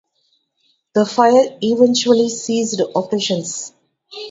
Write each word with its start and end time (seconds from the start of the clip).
The 0.95 1.05
Fire 1.05 1.59
eventually 1.61 2.27
ceased 2.29 2.81
operations. 2.95 3.71